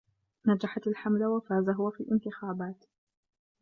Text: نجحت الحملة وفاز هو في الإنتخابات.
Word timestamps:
نجحت 0.47 0.87
الحملة 0.87 1.29
وفاز 1.29 1.69
هو 1.69 1.91
في 1.91 1.99
الإنتخابات. 2.03 2.83